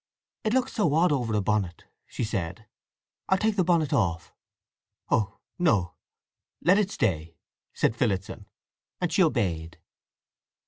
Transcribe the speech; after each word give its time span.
"It 0.43 0.55
looks 0.55 0.73
so 0.73 0.95
odd 0.95 1.11
over 1.11 1.35
a 1.35 1.41
bonnet," 1.41 1.83
she 2.07 2.23
said. 2.23 2.65
"I'll 3.29 3.37
take 3.37 3.55
the 3.55 3.63
bonnet 3.63 3.93
off." 3.93 4.33
"Oh 5.11 5.37
no—let 5.59 6.79
it 6.79 6.89
stay," 6.89 7.35
said 7.75 7.95
Phillotson. 7.95 8.47
And 8.99 9.13
she 9.13 9.21
obeyed. 9.21 9.77